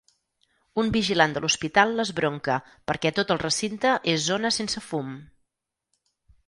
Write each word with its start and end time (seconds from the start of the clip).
Un 0.83 0.87
vigilant 0.95 1.35
de 1.35 1.43
l'hospital 1.43 1.93
l'esbronca 1.99 2.57
perquè 2.91 3.13
tot 3.19 3.35
el 3.37 3.43
recinte 3.45 3.93
és 4.17 4.27
zona 4.33 4.53
sense 4.61 4.87
fum. 4.89 5.15